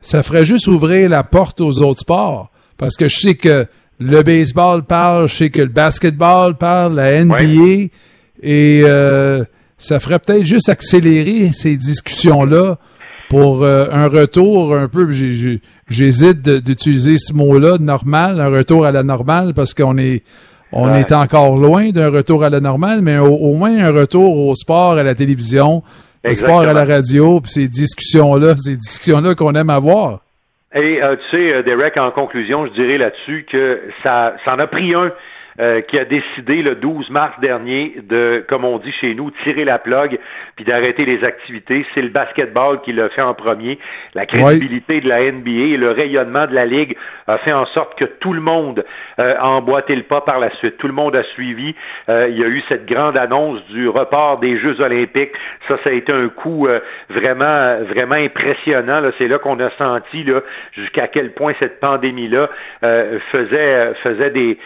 [0.00, 2.50] ça ferait juste ouvrir la porte aux autres sports.
[2.78, 3.66] Parce que je sais que
[3.98, 7.90] le baseball parle, je sais que le basketball parle, la NBA,
[8.42, 9.44] et euh,
[9.76, 12.78] ça ferait peut-être juste accélérer ces discussions-là
[13.28, 19.02] pour euh, un retour un peu, j'hésite d'utiliser ce mot-là, normal, un retour à la
[19.02, 20.22] normale, parce qu'on est
[20.72, 24.54] on est encore loin d'un retour à la normale, mais au moins un retour au
[24.54, 25.82] sport, à la télévision,
[26.24, 30.20] le sport à la radio, puis ces discussions-là, ces discussions-là qu'on aime avoir.
[30.74, 34.94] Et tu sais, Derek, en conclusion, je dirais là-dessus que ça, ça en a pris
[34.94, 35.10] un
[35.60, 39.66] euh, qui a décidé le 12 mars dernier de, comme on dit chez nous, tirer
[39.66, 40.18] la plug
[40.56, 41.84] puis d'arrêter les activités.
[41.94, 43.78] C'est le basketball qui l'a fait en premier.
[44.14, 46.96] La crédibilité de la NBA et le rayonnement de la Ligue
[47.26, 48.82] a fait en sorte que tout le monde
[49.22, 50.78] euh, a emboîté le pas par la suite.
[50.78, 51.74] Tout le monde a suivi.
[52.08, 55.32] Euh, il y a eu cette grande annonce du report des Jeux olympiques.
[55.68, 56.66] Ça, ça a été un coup
[57.10, 59.10] vraiment, vraiment impressionnant.
[59.18, 60.40] C'est là qu'on a senti là,
[60.72, 62.48] jusqu'à quel point cette pandémie-là
[62.80, 64.58] faisait, faisait des,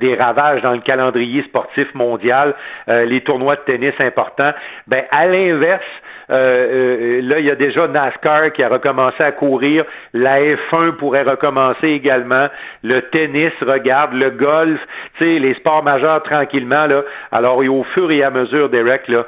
[0.00, 2.54] des ravages dans le calendrier sportif mondial,
[2.88, 4.52] euh, les tournois de tennis importants.
[4.86, 5.84] Ben à l'inverse,
[6.30, 9.84] euh, euh, là, il y a déjà NASCAR qui a recommencé à courir.
[10.14, 12.46] La F1 pourrait recommencer également.
[12.82, 14.80] Le tennis, regarde, le golf,
[15.18, 16.86] tu sais, les sports majeurs tranquillement.
[16.86, 17.02] Là.
[17.32, 19.26] Alors, au fur et à mesure, Derek, là,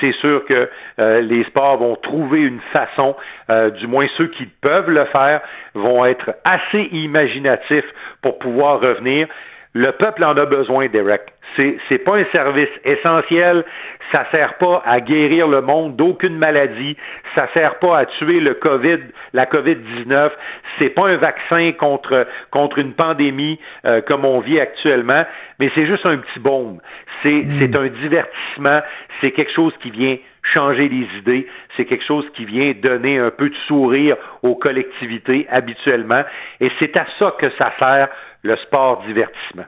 [0.00, 0.68] c'est sûr que
[1.20, 3.14] les sports vont trouver une façon,
[3.78, 5.40] du moins ceux qui peuvent le faire,
[5.74, 7.84] vont être assez imaginatifs
[8.22, 9.28] pour pouvoir revenir.
[9.74, 11.22] Le peuple en a besoin, Derek.
[11.56, 13.64] C'est, c'est pas un service essentiel.
[14.14, 16.96] Ça sert pas à guérir le monde d'aucune maladie.
[17.36, 18.98] Ça sert pas à tuer le COVID,
[19.32, 20.30] la COVID-19.
[20.78, 25.24] C'est pas un vaccin contre, contre une pandémie euh, comme on vit actuellement,
[25.58, 26.78] mais c'est juste un petit baume.
[27.22, 27.60] C'est, hmm.
[27.60, 28.80] c'est un divertissement.
[29.20, 30.16] C'est quelque chose qui vient
[30.54, 31.46] changer les idées.
[31.76, 36.24] C'est quelque chose qui vient donner un peu de sourire aux collectivités habituellement.
[36.60, 38.08] Et c'est à ça que ça sert
[38.42, 39.64] le sport divertissement.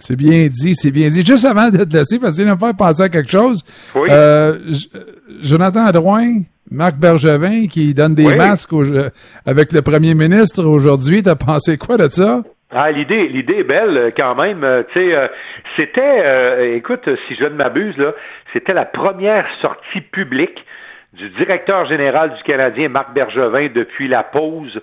[0.00, 1.24] C'est bien dit, c'est bien dit.
[1.24, 3.62] Juste avant de te laisser, parce que je pas penser à quelque chose.
[3.94, 4.08] Oui.
[4.10, 4.54] Euh,
[5.42, 8.72] Jonathan Adrouin, Marc Bergevin, qui donne des masques
[9.44, 11.22] avec le premier ministre aujourd'hui.
[11.22, 12.40] T'as pensé quoi de ça?
[12.70, 14.64] Ah, l'idée, l'idée est belle euh, quand même.
[14.64, 15.30] Euh, tu sais,
[15.78, 18.12] c'était, écoute, si je ne m'abuse là,
[18.54, 20.64] c'était la première sortie publique
[21.12, 24.80] du directeur général du Canadien, Marc Bergevin, depuis la pause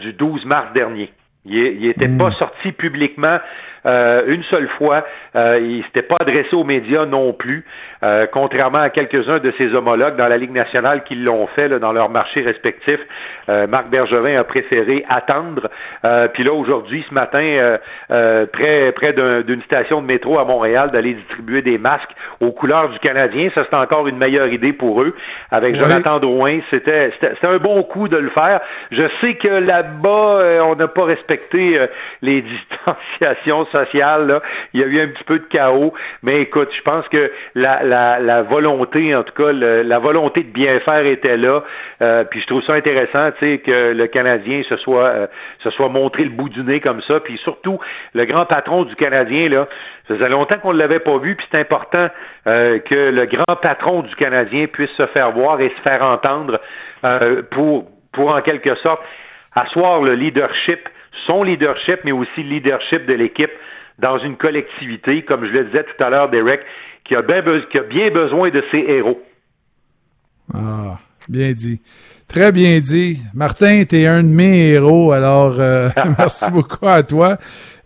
[0.00, 1.12] du 12 mars dernier.
[1.44, 2.40] Il n'était pas hmm.
[2.40, 3.38] sorti publiquement
[3.84, 5.04] euh, une seule fois.
[5.34, 7.64] Euh, il s'était pas adressé aux médias non plus,
[8.04, 11.92] euh, contrairement à quelques-uns de ses homologues dans la Ligue nationale qui l'ont fait dans
[11.92, 13.00] leurs marchés respectifs.
[13.48, 15.68] Euh, Marc Bergevin a préféré attendre.
[16.32, 21.62] puis là, aujourd'hui, ce matin, près, près d'une station de métro à Montréal, d'aller distribuer
[21.62, 22.10] des masques
[22.40, 23.50] aux couleurs du Canadien.
[23.56, 25.14] Ça, c'est encore une meilleure idée pour eux.
[25.50, 27.12] Avec Jonathan Drouin, c'était
[27.44, 28.60] un bon coup de le faire.
[28.90, 31.80] Je sais que là-bas, on n'a pas respecté
[32.22, 32.42] les
[32.82, 35.92] distanciations sociale, là, il y a eu un petit peu de chaos.
[36.22, 40.52] Mais écoute, je pense que la, la, la volonté, en tout cas, la volonté de
[40.52, 41.62] bien faire était là.
[42.00, 45.26] Euh, puis je trouve ça intéressant, tu sais, que le Canadien se soit euh,
[45.62, 47.20] se soit montré le bout du nez comme ça.
[47.20, 47.78] Puis surtout,
[48.14, 49.68] le grand patron du Canadien, là,
[50.08, 52.08] ça faisait longtemps qu'on ne l'avait pas vu, puis c'est important
[52.46, 56.60] euh, que le grand patron du Canadien puisse se faire voir et se faire entendre
[57.50, 59.02] pour, pour en quelque sorte
[59.56, 60.88] asseoir le leadership
[61.28, 63.50] son leadership, mais aussi le leadership de l'équipe
[63.98, 66.60] dans une collectivité, comme je le disais tout à l'heure, Derek,
[67.04, 69.20] qui a bien, qui a bien besoin de ses héros.
[70.54, 71.80] Ah, bien dit.
[72.28, 73.18] Très bien dit.
[73.34, 75.88] Martin, tu es un de mes héros, alors euh,
[76.18, 77.36] merci beaucoup à toi.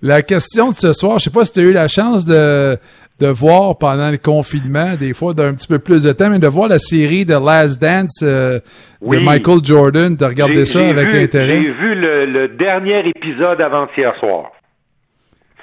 [0.02, 2.78] La question de ce soir, je sais pas si tu as eu la chance de,
[3.18, 6.46] de voir pendant le confinement, des fois d'un petit peu plus de temps, mais de
[6.46, 8.60] voir la série de Last Dance euh,
[9.00, 11.54] de Michael Jordan, de regarder ça avec intérêt?
[11.54, 14.52] J'ai vu le, dernier épisode avant-hier soir.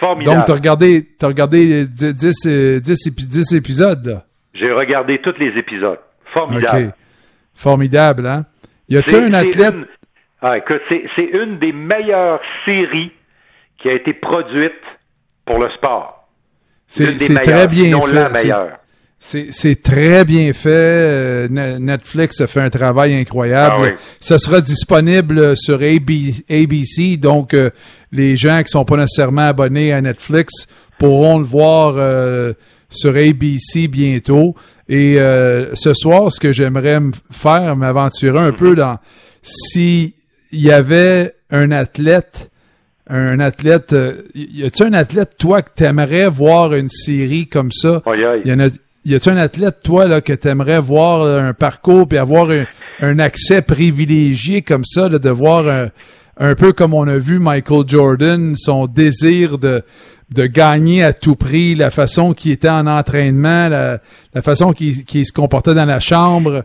[0.03, 0.37] Formidable.
[0.37, 4.21] Donc, tu as regardé, as regardé 10, 10, épisodes,
[4.53, 5.99] J'ai regardé tous les épisodes.
[6.35, 6.93] Formidable.
[7.55, 8.45] Formidable, hein?
[8.89, 9.75] Y a-t-il un athlète?
[10.41, 10.55] Ah,
[10.89, 13.13] c'est une des meilleures séries
[13.77, 14.73] qui a été produite
[15.45, 16.27] pour le sport.
[16.85, 18.51] C'est très bien fait.
[19.25, 21.47] C'est très bien fait.
[21.49, 23.93] Netflix a fait un travail incroyable.
[23.95, 27.69] Ah Ça sera disponible sur ABC, donc euh,
[28.12, 30.67] les gens qui sont pas nécessairement abonnés à Netflix
[30.99, 32.51] pourront le voir euh,
[32.89, 34.55] sur ABC bientôt.
[34.89, 36.99] Et euh, ce soir, ce que j'aimerais
[37.31, 38.77] faire, m'aventurer un peu mm-hmm.
[38.77, 38.97] dans
[39.41, 40.15] si
[40.51, 42.51] il y avait un athlète
[43.07, 43.93] un athlète.
[43.93, 48.01] Euh, y a-tu un athlète, toi, que t'aimerais voir une série comme ça?
[48.07, 48.69] Y, a,
[49.03, 52.47] tu un athlète, toi, là, que t'aimerais voir un parcours puis avoir
[53.01, 55.65] un, accès privilégié comme ça, de voir
[56.37, 59.81] un, peu comme on a vu Michael Jordan, son désir de,
[60.33, 63.99] de gagner à tout prix, la façon qu'il était en entraînement, la,
[64.33, 66.63] la façon qu'il se comportait dans la chambre?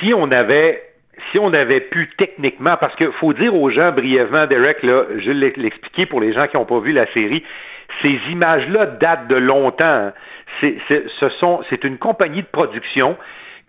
[0.00, 0.82] Si on avait
[1.30, 5.30] si on avait pu techniquement, parce qu'il faut dire aux gens brièvement, Derek, là, je
[5.30, 7.44] vais l'expliquer pour les gens qui n'ont pas vu la série,
[8.02, 10.12] ces images-là datent de longtemps.
[10.60, 13.16] C'est, ce sont, c'est une compagnie de production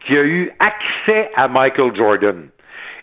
[0.06, 2.48] qui a eu accès à Michael Jordan.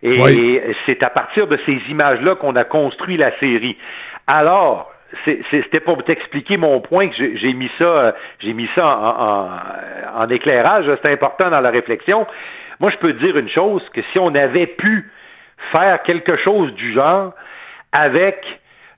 [0.02, 3.76] Et c'est à partir de ces images-là qu'on a construit la série.
[4.26, 4.92] Alors,
[5.50, 10.84] c'était pour t'expliquer mon point que j'ai mis ça, j'ai mis ça en, en éclairage.
[11.02, 12.26] C'est important dans la réflexion.
[12.78, 15.10] Moi, je peux te dire une chose que si on avait pu
[15.74, 17.32] faire quelque chose du genre
[17.92, 18.44] avec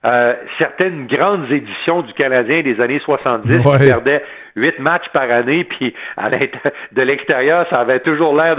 [0.05, 4.23] euh, certaines grandes éditions du Canadien des années 70 qui perdaient
[4.57, 8.57] huit matchs par année, puis à de l'extérieur, ça avait toujours l'air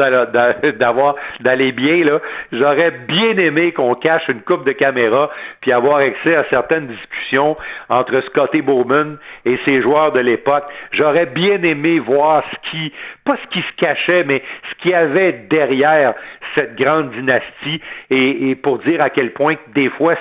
[0.77, 2.04] d'avoir d'aller bien.
[2.04, 2.19] Là,
[2.51, 5.30] j'aurais bien aimé qu'on cache une coupe de caméra,
[5.62, 7.58] puis avoir accès à certaines discussions
[7.89, 10.63] entre Scotty Bowman et ses joueurs de l'époque.
[10.91, 14.95] J'aurais bien aimé voir ce qui, pas ce qui se cachait, mais ce qu'il y
[14.95, 16.13] avait derrière
[16.55, 20.15] cette grande dynastie et, pour dire à quel point des fois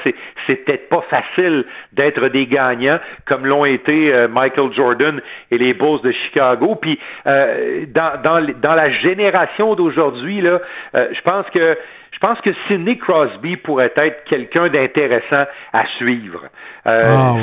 [0.46, 5.74] c'est peut-être pas facile d'être des gagnants comme l'ont été euh, Michael Jordan et les
[5.74, 6.76] Bulls de Chicago.
[6.80, 10.60] Puis euh, dans, dans, dans la génération d'aujourd'hui là,
[10.94, 11.76] euh, je pense que
[12.20, 16.42] pense que Sidney Crosby pourrait être quelqu'un d'intéressant à suivre.
[16.86, 17.34] Euh, ah,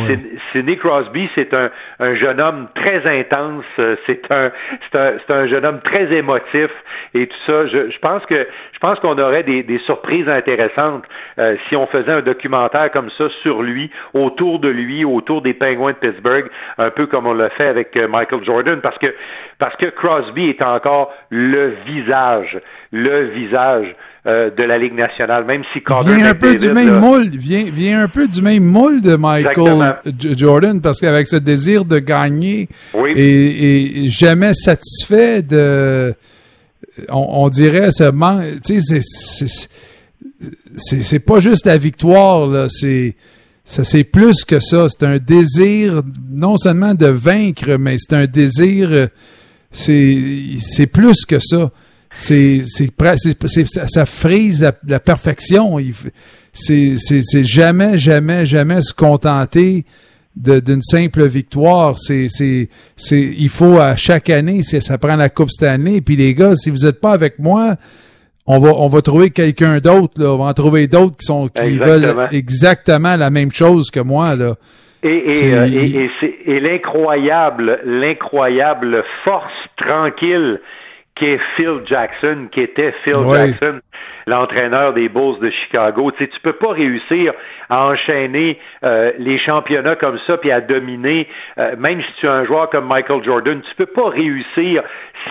[0.51, 4.51] Sidney Crosby, c'est un, un, jeune homme très intense, euh, c'est un,
[4.97, 6.71] un, un jeune homme très émotif
[7.13, 7.67] et tout ça.
[7.67, 11.03] Je, je pense que je pense qu'on aurait des, des, surprises intéressantes
[11.39, 15.53] euh, si on faisait un documentaire comme ça sur lui, autour de lui, autour des
[15.53, 19.13] Penguins de Pittsburgh, un peu comme on l'a fait avec euh, Michael Jordan, parce que
[19.59, 22.59] parce que Crosby est encore le visage,
[22.91, 23.95] le visage
[24.27, 27.63] euh, de la Ligue nationale, même si Connor vient un peu du même moule, vient,
[27.71, 29.99] vient un peu du même moule de Michael
[30.35, 32.67] Jordan, parce qu'avec ce désir de gagner
[33.15, 36.13] et, jamais satisfait de,
[37.09, 38.99] on, dirait ce manque, tu sais,
[40.75, 43.15] c'est, c'est pas juste la victoire là, c'est
[43.63, 44.87] c'est plus que ça.
[44.89, 49.07] C'est un désir non seulement de vaincre, mais c'est un désir,
[49.71, 50.17] c'est
[50.59, 51.71] c'est plus que ça
[52.17, 55.77] c'est c'est ça frise la, perfection.
[56.51, 59.85] C'est jamais jamais jamais se contenter
[60.35, 61.99] d'une simple victoire.
[61.99, 66.01] C'est c'est c'est il faut à chaque année, ça prend la coupe cette année.
[66.01, 67.75] Puis les gars, si vous êtes pas avec moi,
[68.47, 70.33] on va on va trouver quelqu'un d'autre là.
[70.33, 74.35] On va en trouver d'autres qui sont qui veulent exactement la même chose que moi
[74.35, 74.55] là.
[75.03, 76.09] Et, et, euh, et,
[76.45, 80.59] et l'incroyable, l'incroyable force tranquille
[81.17, 83.79] qui est Phil Jackson, qui était Phil Jackson,
[84.25, 86.11] l'entraîneur des Bulls de Chicago.
[86.11, 87.33] Tu sais, tu peux pas réussir
[87.69, 91.27] à enchaîner euh, les championnats comme ça puis à dominer,
[91.57, 94.83] euh, même si tu es un joueur comme Michael Jordan, tu peux pas réussir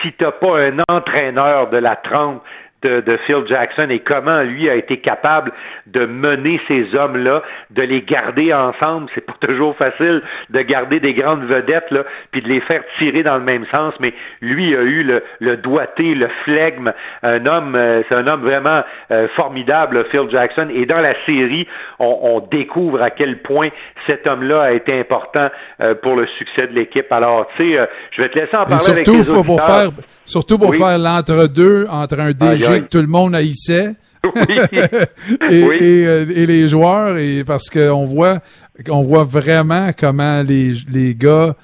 [0.03, 2.43] si tu n'as pas un entraîneur de la trempe
[2.83, 5.53] de, Phil Jackson et comment lui a été capable
[5.87, 9.09] de mener ces hommes-là, de les garder ensemble.
[9.15, 13.23] C'est pas toujours facile de garder des grandes vedettes là, puis de les faire tirer
[13.23, 13.95] dans le même sens.
[14.01, 18.43] Mais lui a eu le, le doigté, le flegme, un homme, euh, c'est un homme
[18.43, 20.69] vraiment euh, formidable, Phil Jackson.
[20.73, 21.67] Et dans la série,
[21.99, 23.71] on, découvre à quel point
[24.09, 25.49] cet homme-là a été important
[25.81, 27.11] euh, pour le succès de l'équipe.
[27.11, 27.81] Alors, tu sais,
[28.13, 29.45] je vais te laisser en parler avec les auditeurs.
[29.45, 29.89] Pour faire,
[30.25, 33.95] surtout pour faire l'entre-deux entre un DG que tout le monde haïssait.
[34.27, 38.41] et, euh, et, les joueurs, et parce qu'on voit,
[38.89, 41.55] on voit vraiment comment les, les gars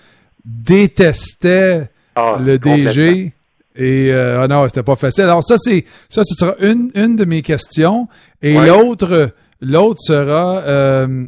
[0.45, 3.33] détestaient ah, le DG.
[3.75, 5.25] Et euh, ah non, c'était pas facile.
[5.25, 8.09] Alors ça, c'est ça, ce sera une, une de mes questions.
[8.43, 11.27] Et l'autre, l'autre sera euh,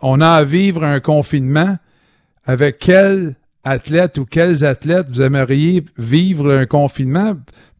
[0.00, 1.76] on a à vivre un confinement.
[2.46, 7.34] Avec quel athlète ou quels athlètes vous aimeriez vivre un confinement?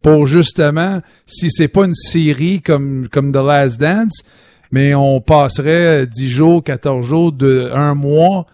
[0.04, 4.22] pour justement, si c'est pas une série comme, comme The Last Dance,
[4.70, 8.44] mais on passerait 10 jours, 14 jours, de un mois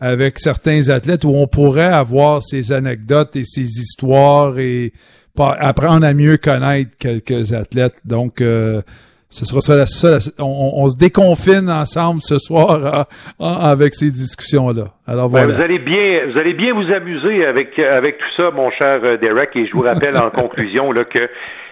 [0.00, 4.92] avec certains athlètes où on pourrait avoir ces anecdotes et ces histoires et
[5.38, 7.96] apprendre à mieux connaître quelques athlètes.
[8.04, 8.82] Donc, euh,
[9.28, 13.06] ce sera ça, ça on, se déconfine ensemble ce soir
[13.40, 14.84] avec ces discussions-là.
[15.06, 15.56] Alors ben, voilà.
[15.56, 19.16] vous allez bien, vous allez bien vous amuser avec avec tout ça, mon cher euh,
[19.16, 19.50] Derek.
[19.56, 21.28] Et je vous rappelle en conclusion là que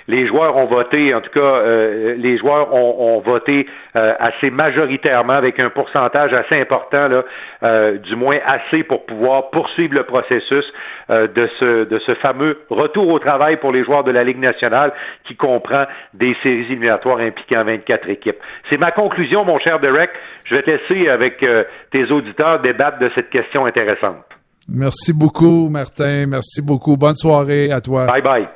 [0.08, 5.32] les joueurs ont voté, en tout cas, euh, les joueurs ont, voté euh, assez majoritairement,
[5.32, 7.24] avec un pourcentage assez important, là,
[7.62, 10.64] euh, du moins assez pour pouvoir poursuivre le processus
[11.08, 14.92] de ce de ce fameux retour au travail pour les joueurs de la Ligue nationale,
[15.26, 18.38] qui comprend des séries éliminatoires impliquant 24 équipes.
[18.70, 20.10] C'est ma conclusion, mon cher Derek.
[20.44, 21.44] Je vais te laisser avec
[21.90, 24.24] tes auditeurs débattre de cette question intéressante.
[24.66, 26.26] Merci beaucoup, Martin.
[26.26, 26.96] Merci beaucoup.
[26.96, 28.06] Bonne soirée à toi.
[28.06, 28.48] Bye bye.